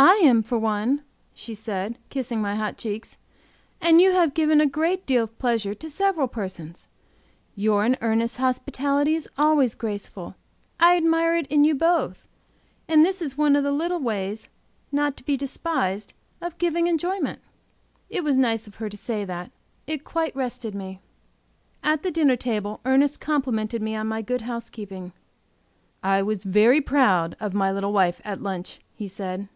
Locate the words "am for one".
0.22-1.02